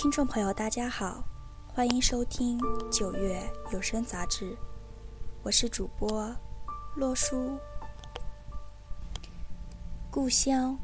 [0.00, 1.22] 听众朋友，大家好，
[1.74, 2.58] 欢迎收听
[2.90, 3.38] 九月
[3.70, 4.56] 有声杂志，
[5.42, 6.34] 我是主播
[6.96, 7.58] 洛书。
[10.10, 10.74] 故乡，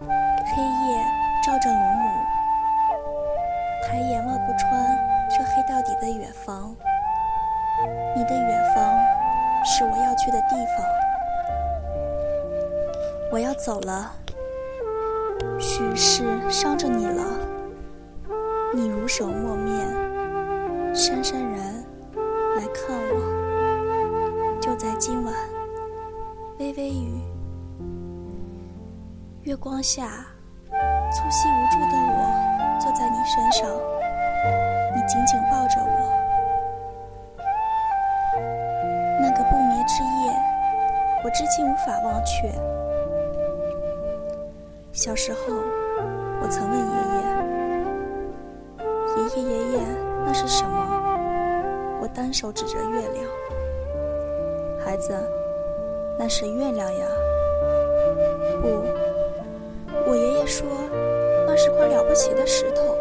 [0.00, 1.06] 黑夜
[1.44, 2.08] 照着龙母，
[3.84, 4.98] 抬眼望不穿
[5.30, 6.74] 这黑到底的远方。
[8.16, 8.98] 你的远方
[9.64, 10.84] 是我要去的地方，
[13.30, 14.12] 我要走了，
[15.60, 17.22] 许是伤着你了。
[18.76, 19.88] 你如手墨面，
[20.94, 21.58] 姗姗然
[22.58, 24.60] 来看我。
[24.60, 25.32] 就在今晚，
[26.58, 27.22] 微微雨，
[29.44, 30.26] 月光下，
[30.68, 33.66] 粗细无助的我坐在你身上，
[34.94, 36.12] 你紧紧抱着我。
[39.22, 40.36] 那个不眠之夜，
[41.24, 42.52] 我至今无法忘却。
[44.92, 45.38] 小时候，
[46.42, 46.84] 我曾问爷。
[46.84, 47.35] 爷
[52.16, 53.26] 单手指着月亮。
[54.82, 55.14] 孩子，
[56.18, 57.06] 那是月亮呀。
[58.62, 58.82] 不，
[60.08, 60.66] 我爷爷说，
[61.46, 62.96] 那是块了不起的石头。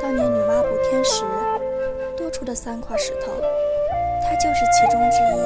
[0.00, 1.22] 当年女娲补天时
[2.16, 3.30] 多出的三块石头，
[4.22, 5.40] 它就是其中之一。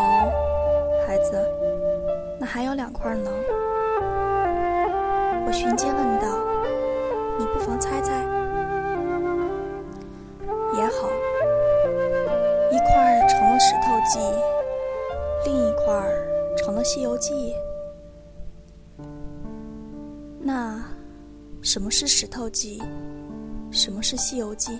[0.00, 0.32] 哦，
[1.06, 1.48] 孩子，
[2.40, 3.30] 那还有两块呢。
[5.46, 6.26] 我循街问道。
[7.36, 8.12] 你不妨猜猜，
[13.66, 14.18] 石头记》，
[15.46, 15.84] 另一块
[16.54, 17.32] 成了《西游记》。
[20.38, 20.84] 那
[21.62, 22.78] 什么是《石头记》？
[23.70, 24.72] 什么是《西游记》？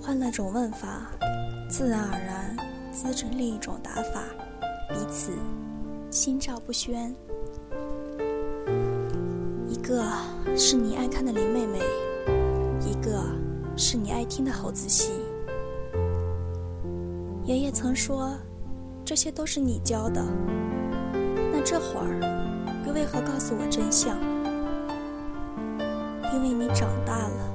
[0.00, 1.10] 换了种问法，
[1.68, 2.56] 自然而然
[2.90, 4.24] 滋成另一种答法，
[4.88, 5.32] 彼此
[6.10, 7.14] 心照不宣。
[9.68, 10.02] 一个
[10.56, 11.78] 是你爱看的林妹妹，
[14.30, 15.10] 听得好仔细。
[17.44, 18.32] 爷爷曾说，
[19.04, 20.24] 这些都是你教的。
[21.52, 22.20] 那这会儿，
[22.86, 24.16] 又为何告诉我真相？
[26.32, 27.52] 因为你长大了，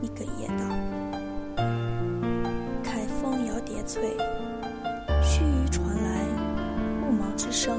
[0.00, 0.64] 你哽咽道。
[2.84, 4.16] 凯风摇叠翠，
[5.20, 6.24] 须臾传来
[7.02, 7.76] 雾芒之声。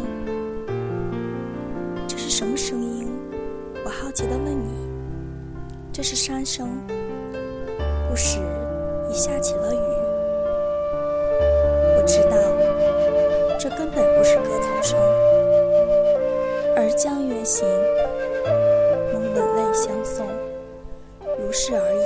[2.06, 3.08] 这是什么声音？
[3.86, 4.74] 我好奇地问你
[5.94, 6.68] ：“这是山声？
[8.18, 8.40] 时
[9.10, 9.78] 已下起了雨。
[11.96, 12.36] 我知道，
[13.60, 15.00] 这根本不是歌草声，
[16.76, 17.68] 而江月行，
[19.14, 20.26] 蒙吻泪相送，
[21.40, 22.02] 如是而已。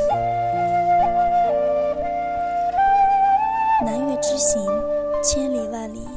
[3.85, 4.61] 南岳之行，
[5.23, 6.07] 千里万里，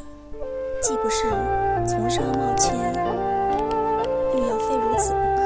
[0.82, 1.28] 既不是
[1.87, 2.75] 从商冒签，
[4.34, 5.43] 又要非如此不可，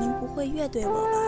[0.00, 1.25] 您不。”会越对我吧？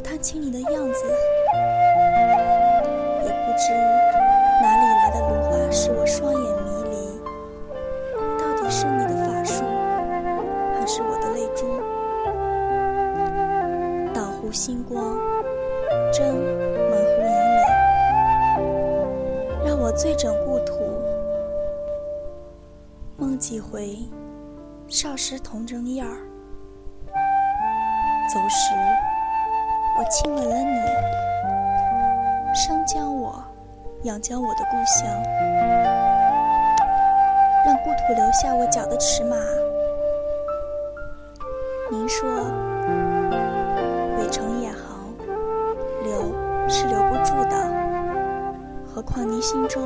[0.00, 1.04] 好探清你的样子。
[3.22, 3.70] 也不知
[4.62, 6.96] 哪里来的芦花使我双眼迷离，
[8.38, 9.62] 到底是你的法术，
[10.74, 11.66] 还是我的泪珠？
[14.14, 15.18] 倒湖星光。
[16.12, 17.62] 真满湖银垒，
[19.66, 20.72] 让我醉枕故土，
[23.18, 23.98] 梦几回
[24.88, 26.16] 少时童真样儿。
[28.32, 28.72] 走时，
[30.00, 30.80] 我亲吻了你，
[32.54, 33.44] 生将我，
[34.04, 35.06] 养将我的故乡，
[37.66, 39.36] 让故土留下我脚的尺码。
[41.90, 42.30] 您说，
[44.16, 44.78] 北城也好。
[46.66, 47.70] 是留不住的，
[48.86, 49.82] 何况你心中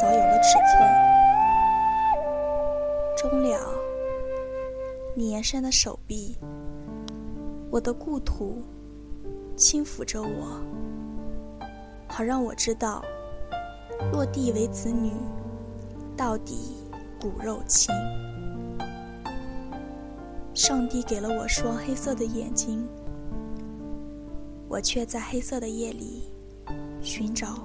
[0.00, 0.82] 早有了尺寸。
[3.16, 3.56] 终了，
[5.14, 6.36] 你延伸的手臂，
[7.76, 8.64] 我的故土
[9.54, 10.58] 轻抚着我，
[12.08, 13.04] 好让我知道，
[14.10, 15.12] 落地为子女，
[16.16, 16.78] 到底
[17.20, 17.94] 骨肉亲。
[20.54, 22.88] 上帝给了我双黑色的眼睛。
[24.68, 26.32] 我却在黑色的夜里
[27.02, 27.58] 寻找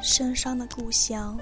[0.00, 1.38] 深伤的故乡。